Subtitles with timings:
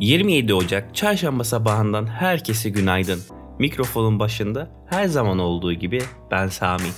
[0.00, 3.20] 27 Ocak çarşamba sabahından herkese günaydın.
[3.58, 6.88] Mikrofonun başında her zaman olduğu gibi ben Sami.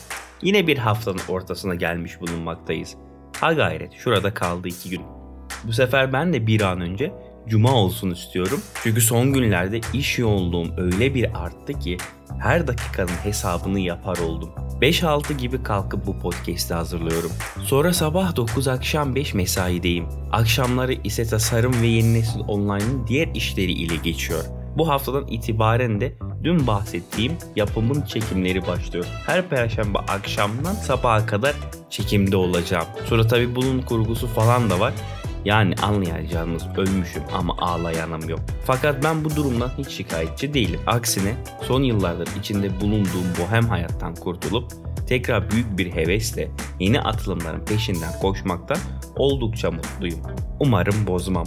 [0.42, 2.96] Yine bir haftanın ortasına gelmiş bulunmaktayız.
[3.40, 5.02] Ha gayret şurada kaldı iki gün.
[5.64, 7.12] Bu sefer ben de bir an önce
[7.48, 8.62] cuma olsun istiyorum.
[8.82, 11.96] Çünkü son günlerde iş yoğunluğum öyle bir arttı ki
[12.40, 14.50] her dakikanın hesabını yapar oldum.
[14.80, 17.30] 5-6 gibi kalkıp bu podcast'i hazırlıyorum.
[17.64, 20.06] Sonra sabah 9 akşam 5 mesaideyim.
[20.32, 24.44] Akşamları ise tasarım ve yeni nesil online'ın diğer işleri ile geçiyor.
[24.76, 26.12] Bu haftadan itibaren de
[26.44, 29.06] dün bahsettiğim yapımın çekimleri başlıyor.
[29.26, 31.54] Her perşembe akşamdan sabaha kadar
[31.90, 32.86] çekimde olacağım.
[33.06, 34.92] Sonra tabi bunun kurgusu falan da var.
[35.44, 38.40] Yani anlayacağınız ölmüşüm ama ağlayanım yok.
[38.64, 40.80] Fakat ben bu durumdan hiç şikayetçi değilim.
[40.86, 44.72] Aksine son yıllardır içinde bulunduğum bohem hayattan kurtulup
[45.08, 48.78] tekrar büyük bir hevesle yeni atılımların peşinden koşmaktan
[49.16, 50.20] oldukça mutluyum.
[50.60, 51.46] Umarım bozmam.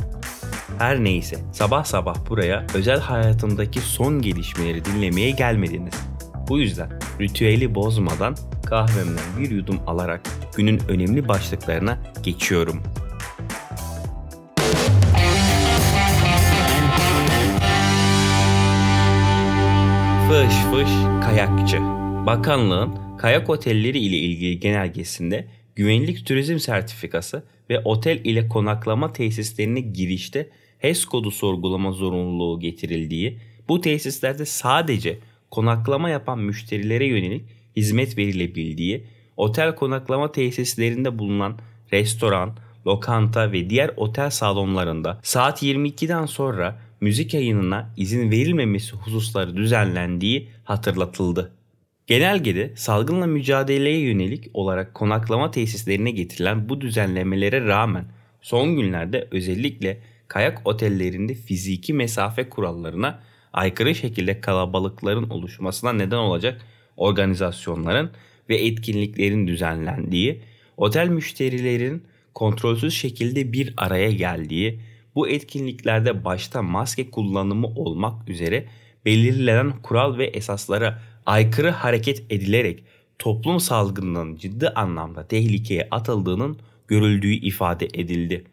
[0.77, 5.93] Her neyse sabah sabah buraya özel hayatımdaki son gelişmeleri dinlemeye gelmediniz.
[6.49, 10.21] Bu yüzden ritüeli bozmadan kahvemden bir yudum alarak
[10.55, 12.83] günün önemli başlıklarına geçiyorum.
[20.33, 20.89] Fış fış
[21.25, 21.79] kayakçı.
[22.25, 30.49] Bakanlığın kayak otelleri ile ilgili genelgesinde güvenlik turizm sertifikası ve otel ile konaklama tesislerine girişte
[30.79, 35.19] HES kodu sorgulama zorunluluğu getirildiği, bu tesislerde sadece
[35.51, 37.45] konaklama yapan müşterilere yönelik
[37.75, 39.03] hizmet verilebildiği,
[39.37, 41.59] otel konaklama tesislerinde bulunan
[41.91, 50.49] restoran, lokanta ve diğer otel salonlarında saat 22'den sonra müzik yayınına izin verilmemesi hususları düzenlendiği
[50.63, 51.51] hatırlatıldı.
[52.07, 58.05] Genelgede salgınla mücadeleye yönelik olarak konaklama tesislerine getirilen bu düzenlemelere rağmen
[58.41, 63.19] son günlerde özellikle kayak otellerinde fiziki mesafe kurallarına
[63.53, 66.61] aykırı şekilde kalabalıkların oluşmasına neden olacak
[66.97, 68.11] organizasyonların
[68.49, 70.41] ve etkinliklerin düzenlendiği,
[70.77, 74.79] otel müşterilerin kontrolsüz şekilde bir araya geldiği,
[75.15, 78.65] bu etkinliklerde başta maske kullanımı olmak üzere
[79.05, 82.83] belirlenen kural ve esaslara aykırı hareket edilerek
[83.19, 86.57] toplum salgınının ciddi anlamda tehlikeye atıldığının
[86.87, 88.43] görüldüğü ifade edildi.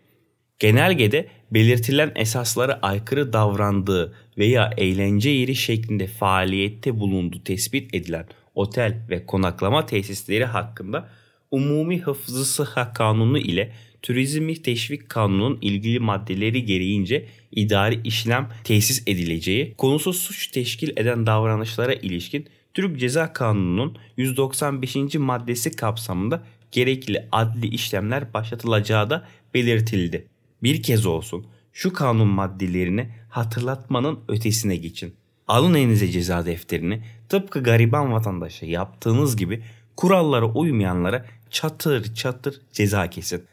[0.59, 9.27] Genelgede belirtilen esaslara aykırı davrandığı veya eğlence yeri şeklinde faaliyette bulunduğu tespit edilen otel ve
[9.27, 11.09] konaklama tesisleri hakkında
[11.51, 19.75] Umumi Hıfzı Sıha Kanunu ile Turizmi Teşvik Kanunu'nun ilgili maddeleri gereğince idari işlem tesis edileceği,
[19.79, 25.15] konusu suç teşkil eden davranışlara ilişkin Türk Ceza Kanunu'nun 195.
[25.15, 30.27] maddesi kapsamında gerekli adli işlemler başlatılacağı da belirtildi.
[30.63, 35.15] Bir kez olsun şu kanun maddelerini hatırlatmanın ötesine geçin.
[35.49, 39.63] Alın elinize ceza defterini tıpkı gariban vatandaşa yaptığınız gibi
[39.97, 43.45] kurallara uymayanlara çatır çatır ceza kesin.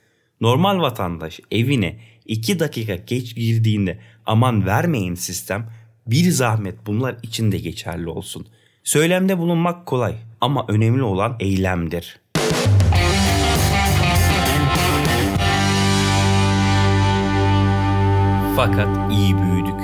[0.41, 5.69] Normal vatandaş evine 2 dakika geç girdiğinde aman vermeyin sistem
[6.07, 8.47] bir zahmet bunlar için de geçerli olsun.
[8.83, 12.19] Söylemde bulunmak kolay ama önemli olan eylemdir.
[18.55, 19.81] Fakat iyi büyüdük.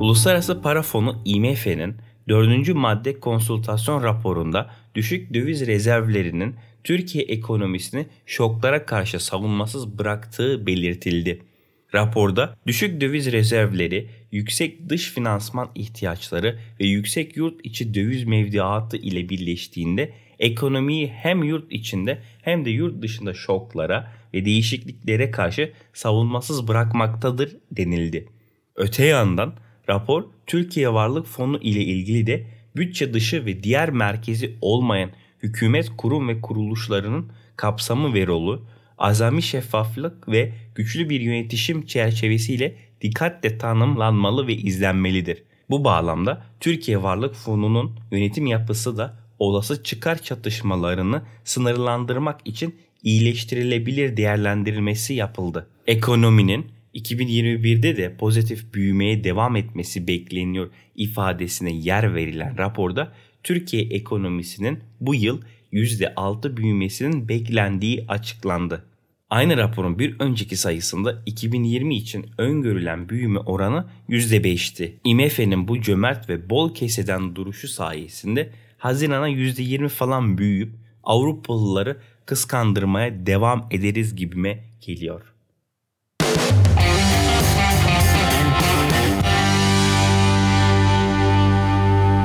[0.00, 1.96] Uluslararası Para Fonu IMF'nin
[2.28, 2.74] 4.
[2.74, 11.42] madde konsültasyon raporunda düşük döviz rezervlerinin Türkiye ekonomisini şoklara karşı savunmasız bıraktığı belirtildi.
[11.94, 19.28] Raporda düşük döviz rezervleri, yüksek dış finansman ihtiyaçları ve yüksek yurt içi döviz mevdiatı ile
[19.28, 27.56] birleştiğinde ekonomiyi hem yurt içinde hem de yurt dışında şoklara ve değişikliklere karşı savunmasız bırakmaktadır
[27.72, 28.28] denildi.
[28.76, 29.54] Öte yandan
[29.88, 32.46] rapor Türkiye Varlık Fonu ile ilgili de
[32.76, 35.10] bütçe dışı ve diğer merkezi olmayan
[35.44, 38.60] hükümet kurum ve kuruluşlarının kapsamı ve rolü,
[38.98, 45.42] azami şeffaflık ve güçlü bir yönetişim çerçevesiyle dikkatle tanımlanmalı ve izlenmelidir.
[45.70, 55.14] Bu bağlamda Türkiye Varlık Fonu'nun yönetim yapısı da olası çıkar çatışmalarını sınırlandırmak için iyileştirilebilir değerlendirilmesi
[55.14, 55.68] yapıldı.
[55.86, 63.12] Ekonominin 2021'de de pozitif büyümeye devam etmesi bekleniyor ifadesine yer verilen raporda
[63.44, 65.40] Türkiye ekonomisinin bu yıl
[65.72, 68.84] %6 büyümesinin beklendiği açıklandı.
[69.30, 75.00] Aynı raporun bir önceki sayısında 2020 için öngörülen büyüme oranı %5'ti.
[75.04, 83.68] IMF'nin bu cömert ve bol keseden duruşu sayesinde Haziran'a %20 falan büyüyüp Avrupalıları kıskandırmaya devam
[83.70, 85.33] ederiz gibime geliyor.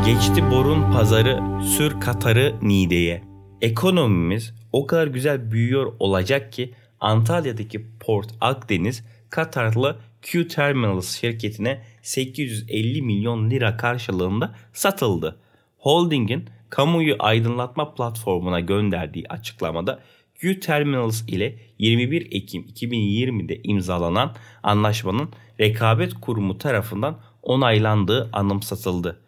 [0.09, 3.23] Geçti borun pazarı, sür Katar'ı Nide'ye.
[3.61, 13.01] Ekonomimiz o kadar güzel büyüyor olacak ki Antalya'daki Port Akdeniz Katarlı Q Terminals şirketine 850
[13.01, 15.39] milyon lira karşılığında satıldı.
[15.77, 19.99] Holding'in kamuyu aydınlatma platformuna gönderdiği açıklamada
[20.35, 25.29] Q Terminals ile 21 Ekim 2020'de imzalanan anlaşmanın
[25.59, 29.19] rekabet kurumu tarafından onaylandığı anımsatıldı.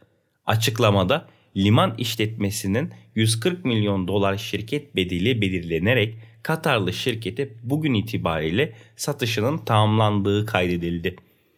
[0.51, 1.27] Açıklamada
[1.57, 11.15] liman işletmesinin 140 milyon dolar şirket bedeli belirlenerek Katarlı şirkete bugün itibariyle satışının tamamlandığı kaydedildi.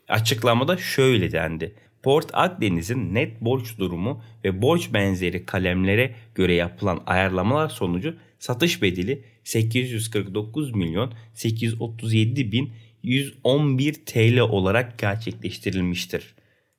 [0.07, 1.75] Açıklamada şöyle dendi.
[2.03, 9.23] Port Akdeniz'in net borç durumu ve borç benzeri kalemlere göre yapılan ayarlamalar sonucu satış bedeli
[9.43, 12.73] 849 milyon 837 bin
[13.03, 16.35] 111 TL olarak gerçekleştirilmiştir.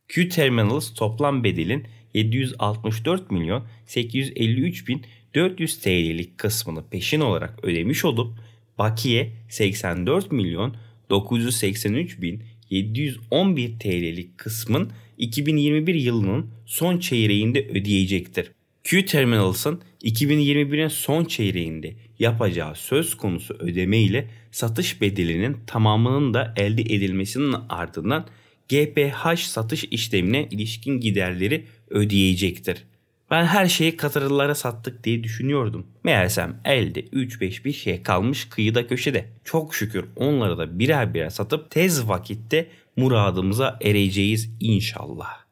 [0.08, 5.02] Q Terminals toplam bedelin 764 milyon 853 bin
[5.34, 8.38] 400 TL'lik kısmını peşin olarak ödemiş olup
[8.78, 10.76] bakiye 84 milyon
[11.10, 18.50] 983 bin 711 TL'lik kısmın 2021 yılının son çeyreğinde ödeyecektir.
[18.84, 26.82] Q Terminals'ın 2021'in son çeyreğinde yapacağı söz konusu ödeme ile satış bedelinin tamamının da elde
[26.82, 28.26] edilmesinin ardından
[28.68, 32.84] GPH satış işlemine ilişkin giderleri ödeyecektir.
[33.30, 35.86] Ben her şeyi Katarlılara sattık diye düşünüyordum.
[36.04, 39.24] Meğersem elde 3-5 bir şey kalmış kıyıda köşede.
[39.44, 45.44] Çok şükür onları da birer birer satıp tez vakitte muradımıza ereceğiz inşallah.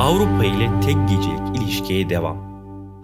[0.00, 2.53] Avrupa ile tek gecelik ilişkiye devam.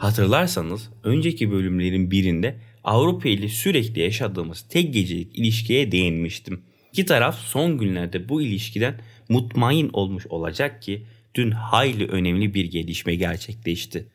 [0.01, 6.63] Hatırlarsanız önceki bölümlerin birinde Avrupa ile sürekli yaşadığımız tek gecelik ilişkiye değinmiştim.
[6.93, 11.03] İki taraf son günlerde bu ilişkiden mutmain olmuş olacak ki
[11.35, 14.07] dün hayli önemli bir gelişme gerçekleşti.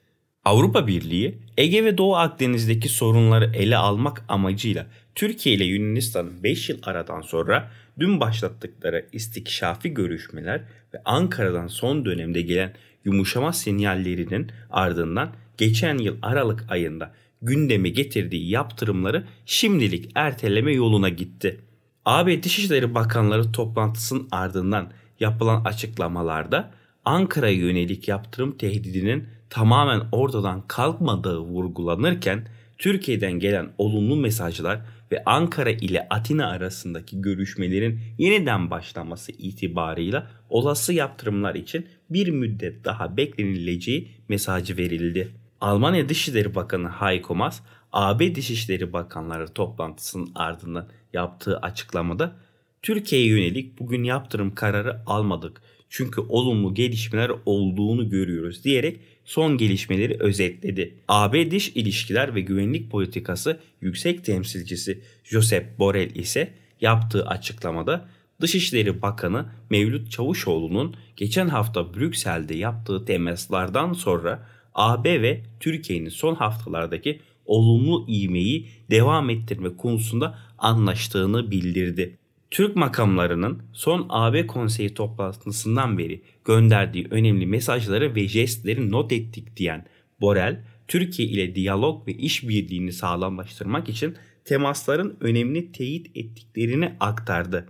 [0.46, 6.80] Avrupa Birliği Ege ve Doğu Akdeniz'deki sorunları ele almak amacıyla Türkiye ile Yunanistan'ın 5 yıl
[6.84, 10.62] aradan sonra dün başlattıkları istikşafi görüşmeler
[10.94, 12.74] ve Ankara'dan son dönemde gelen
[13.06, 17.12] yumuşama sinyallerinin ardından geçen yıl Aralık ayında
[17.42, 21.62] gündeme getirdiği yaptırımları şimdilik erteleme yoluna gitti.
[22.06, 26.72] AB Dışişleri Bakanları toplantısının ardından yapılan açıklamalarda
[27.06, 34.82] Ankara'ya yönelik yaptırım tehdidinin tamamen ortadan kalkmadığı vurgulanırken Türkiye'den gelen olumlu mesajlar
[35.12, 43.18] ve Ankara ile Atina arasındaki görüşmelerin yeniden başlaması itibarıyla olası yaptırımlar için bir müddet daha
[43.18, 45.28] beklenileceği mesajı verildi.
[45.62, 47.62] Almanya Dışişleri Bakanı Heiko Maas,
[47.92, 52.36] AB Dışişleri Bakanları toplantısının ardından yaptığı açıklamada
[52.82, 60.96] Türkiye'ye yönelik bugün yaptırım kararı almadık çünkü olumlu gelişmeler olduğunu görüyoruz diyerek son gelişmeleri özetledi.
[61.08, 68.10] AB Dış İlişkiler ve Güvenlik Politikası Yüksek Temsilcisi Josep Borrell ise yaptığı açıklamada
[68.42, 77.22] Dışişleri Bakanı Mevlüt Çavuşoğlu'nun geçen hafta Brüksel'de yaptığı temaslardan sonra AB ve Türkiye'nin son haftalardaki
[77.46, 82.18] olumlu ivmeyi devam ettirme konusunda anlaştığını bildirdi.
[82.52, 89.86] Türk makamlarının son AB konseyi toplantısından beri gönderdiği önemli mesajları ve jestleri not ettik diyen
[90.22, 97.70] Borel, Türkiye ile diyalog ve işbirliğini sağlamlaştırmak için temasların önemli teyit ettiklerini aktardı.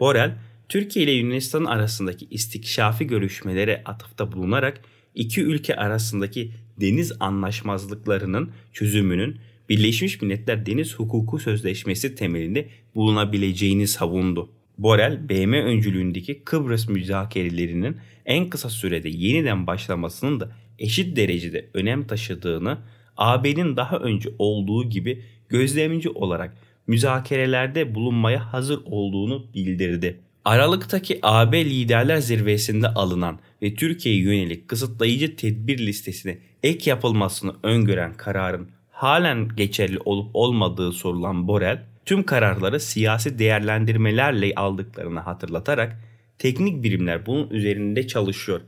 [0.00, 0.38] Borel,
[0.68, 4.80] Türkiye ile Yunanistan arasındaki istikşafi görüşmelere atıfta bulunarak
[5.14, 14.50] iki ülke arasındaki deniz anlaşmazlıklarının çözümünün Birleşmiş Milletler Deniz Hukuku Sözleşmesi temelinde bulunabileceğini savundu.
[14.78, 22.78] Borel, BM öncülüğündeki Kıbrıs müzakerelerinin en kısa sürede yeniden başlamasının da eşit derecede önem taşıdığını,
[23.16, 26.56] AB'nin daha önce olduğu gibi gözlemci olarak
[26.86, 30.20] müzakerelerde bulunmaya hazır olduğunu bildirdi.
[30.44, 38.68] Aralıktaki AB liderler zirvesinde alınan ve Türkiye'ye yönelik kısıtlayıcı tedbir listesine ek yapılmasını öngören kararın
[38.94, 46.00] halen geçerli olup olmadığı sorulan Borel, tüm kararları siyasi değerlendirmelerle aldıklarını hatırlatarak
[46.38, 48.60] teknik birimler bunun üzerinde çalışıyor.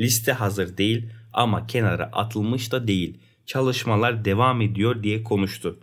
[0.00, 3.18] Liste hazır değil ama kenara atılmış da değil.
[3.46, 5.78] Çalışmalar devam ediyor diye konuştu.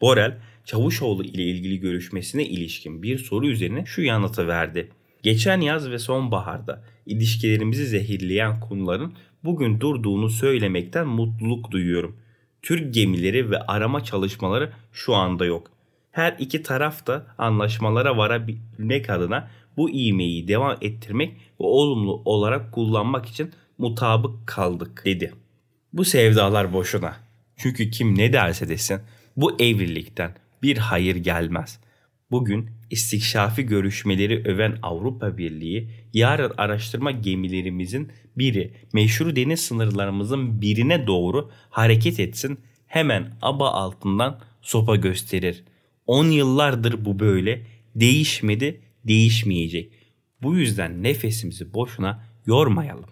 [0.00, 4.90] Borel, Çavuşoğlu ile ilgili görüşmesine ilişkin bir soru üzerine şu yanıtı verdi.
[5.22, 12.16] Geçen yaz ve sonbaharda ilişkilerimizi zehirleyen konuların bugün durduğunu söylemekten mutluluk duyuyorum.
[12.66, 15.70] Türk gemileri ve arama çalışmaları şu anda yok.
[16.12, 23.26] Her iki taraf da anlaşmalara varabilmek adına bu iğmeyi devam ettirmek ve olumlu olarak kullanmak
[23.26, 25.32] için mutabık kaldık dedi.
[25.92, 27.16] Bu sevdalar boşuna.
[27.56, 29.00] Çünkü kim ne derse desin
[29.36, 31.80] bu evlilikten bir hayır gelmez.
[32.30, 41.50] Bugün istikşafi görüşmeleri öven Avrupa Birliği yarın araştırma gemilerimizin biri meşru deniz sınırlarımızın birine doğru
[41.70, 45.64] hareket etsin hemen aba altından sopa gösterir.
[46.06, 49.92] 10 yıllardır bu böyle değişmedi değişmeyecek.
[50.42, 53.10] Bu yüzden nefesimizi boşuna yormayalım.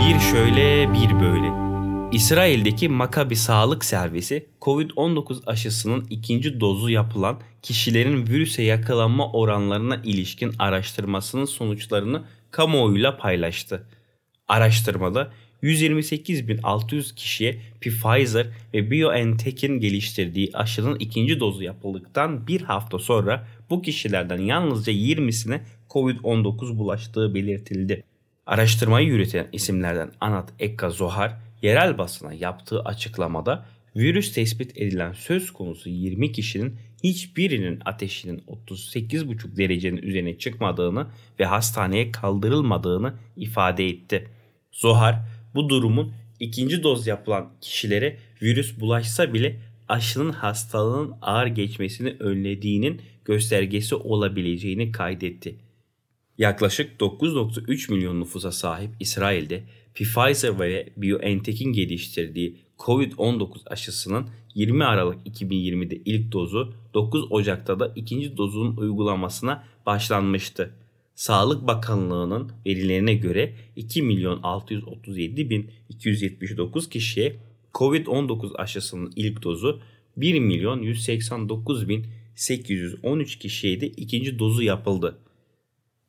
[0.00, 1.69] Bir şöyle bir böyle.
[2.12, 11.44] İsrail'deki Makabi Sağlık Servisi COVID-19 aşısının ikinci dozu yapılan kişilerin virüse yakalanma oranlarına ilişkin araştırmasının
[11.44, 13.86] sonuçlarını kamuoyuyla paylaştı.
[14.48, 23.82] Araştırmada 128.600 kişiye Pfizer ve BioNTech'in geliştirdiği aşının ikinci dozu yapıldıktan bir hafta sonra bu
[23.82, 28.04] kişilerden yalnızca 20'sine COVID-19 bulaştığı belirtildi.
[28.46, 35.88] Araştırmayı yürüten isimlerden Anat Ekka Zohar, yerel basına yaptığı açıklamada virüs tespit edilen söz konusu
[35.88, 41.06] 20 kişinin hiçbirinin ateşinin 38,5 derecenin üzerine çıkmadığını
[41.40, 44.28] ve hastaneye kaldırılmadığını ifade etti.
[44.72, 45.20] Zohar
[45.54, 53.94] bu durumun ikinci doz yapılan kişilere virüs bulaşsa bile aşının hastalığın ağır geçmesini önlediğinin göstergesi
[53.94, 55.56] olabileceğini kaydetti.
[56.38, 59.62] Yaklaşık 9.3 milyon nüfusa sahip İsrail'de
[59.94, 68.36] Pfizer ve BioNTech'in geliştirdiği COVID-19 aşısının 20 Aralık 2020'de ilk dozu, 9 Ocak'ta da ikinci
[68.36, 70.74] dozunun uygulamasına başlanmıştı.
[71.14, 77.36] Sağlık Bakanlığı'nın verilerine göre 2 milyon 637 bin 279 kişiye
[77.74, 79.80] COVID-19 aşısının ilk dozu
[80.16, 85.18] 1 milyon 189 bin 813 kişiye de ikinci dozu yapıldı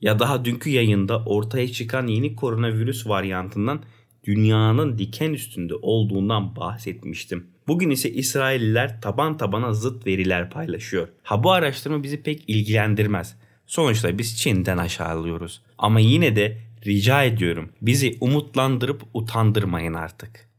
[0.01, 3.81] ya daha dünkü yayında ortaya çıkan yeni koronavirüs varyantından
[4.23, 7.47] dünyanın diken üstünde olduğundan bahsetmiştim.
[7.67, 11.07] Bugün ise İsrailliler taban tabana zıt veriler paylaşıyor.
[11.23, 13.35] Ha bu araştırma bizi pek ilgilendirmez.
[13.67, 15.61] Sonuçta biz Çin'den aşağılıyoruz.
[15.77, 20.50] Ama yine de rica ediyorum bizi umutlandırıp utandırmayın artık.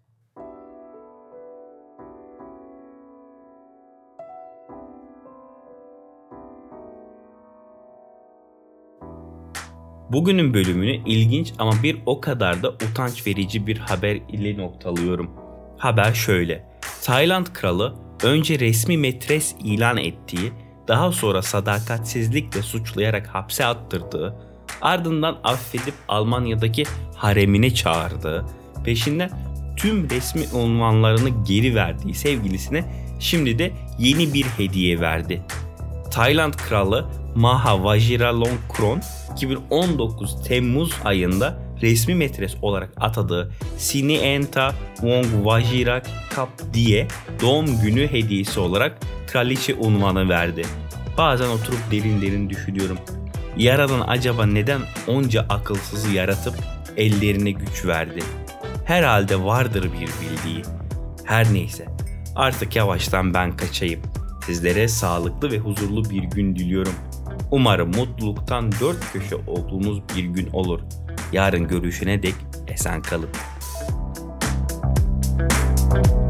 [10.12, 15.30] Bugünün bölümünü ilginç ama bir o kadar da utanç verici bir haber ile noktalıyorum.
[15.78, 16.64] Haber şöyle.
[17.02, 20.52] Tayland kralı önce resmi metres ilan ettiği,
[20.88, 24.36] daha sonra sadakatsizlikle suçlayarak hapse attırdığı,
[24.80, 26.84] ardından affedip Almanya'daki
[27.16, 28.46] haremine çağırdığı,
[28.84, 29.30] peşinden
[29.76, 32.84] tüm resmi unvanlarını geri verdiği sevgilisine
[33.20, 35.42] şimdi de yeni bir hediye verdi.
[36.10, 39.00] Tayland kralı Maha Vajiralongkorn
[39.36, 47.08] 2019 Temmuz ayında resmi metres olarak atadığı Sinienta Wong Vajirakap diye
[47.42, 50.62] doğum günü hediyesi olarak kraliçe unvanı verdi.
[51.18, 52.98] Bazen oturup derin derin düşünüyorum.
[53.56, 56.54] Yaradan acaba neden onca akılsızı yaratıp
[56.96, 58.20] ellerine güç verdi?
[58.84, 60.62] Herhalde vardır bir bildiği.
[61.24, 61.86] Her neyse
[62.36, 64.00] artık yavaştan ben kaçayım.
[64.46, 66.94] Sizlere sağlıklı ve huzurlu bir gün diliyorum.
[67.52, 70.80] Umarım mutluluktan dört köşe olduğunuz bir gün olur.
[71.32, 72.34] Yarın görüşene dek
[72.68, 73.28] esen kalın.
[75.92, 76.21] Thank you